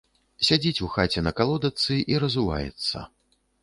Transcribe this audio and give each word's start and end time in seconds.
Сядзіць 0.47 0.83
у 0.87 0.89
хаце 0.95 1.25
на 1.27 1.35
калодачцы 1.43 2.01
і 2.15 2.21
разуваецца. 2.27 3.09